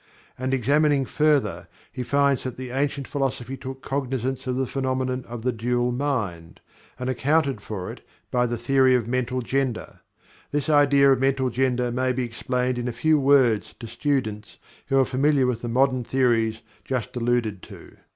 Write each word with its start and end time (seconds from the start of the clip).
And 0.35 0.51
examining 0.51 1.05
further 1.05 1.67
he 1.91 2.01
finds 2.01 2.41
that 2.41 2.57
the 2.57 2.71
ancient 2.71 3.07
philosophy 3.07 3.55
took 3.55 3.83
cognizance 3.83 4.47
of 4.47 4.55
the 4.55 4.65
phenomenon 4.65 5.23
of 5.27 5.43
the 5.43 5.51
"dual 5.51 5.91
mind," 5.91 6.59
and 6.97 7.07
accounted 7.07 7.61
for 7.61 7.91
it 7.91 8.03
by 8.31 8.47
the 8.47 8.57
theory 8.57 8.95
of 8.95 9.07
Mental 9.07 9.43
Gender. 9.43 9.99
This 10.49 10.69
idea 10.69 11.11
of 11.13 11.19
Mental 11.19 11.51
Gender 11.51 11.91
may 11.91 12.13
be 12.13 12.23
explained 12.23 12.79
in 12.79 12.87
a 12.87 12.91
few 12.93 13.19
words 13.19 13.75
to 13.79 13.85
students 13.85 14.57
who 14.87 14.97
are 14.99 15.05
familiar 15.05 15.45
with 15.45 15.61
the 15.61 15.69
modern 15.69 16.03
theories 16.03 16.63
just 16.83 17.15
alluded 17.15 17.61
to. 17.61 17.97